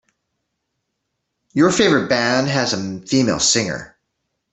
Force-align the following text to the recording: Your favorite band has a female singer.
Your 1.53 1.69
favorite 1.71 2.09
band 2.09 2.47
has 2.47 2.73
a 2.73 3.01
female 3.05 3.39
singer. 3.39 3.95